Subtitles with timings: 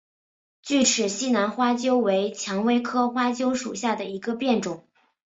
[0.63, 4.87] 巨齿西南花楸为蔷薇科花楸属下的一个变种。